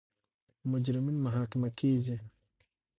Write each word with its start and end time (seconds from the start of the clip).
مجرمین 0.71 1.17
محاکمه 1.25 1.69
کیږي. 1.79 2.17